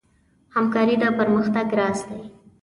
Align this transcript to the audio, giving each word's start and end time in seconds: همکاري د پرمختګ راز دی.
همکاري 0.55 0.95
د 1.01 1.03
پرمختګ 1.17 1.67
راز 1.79 1.99
دی. 2.07 2.21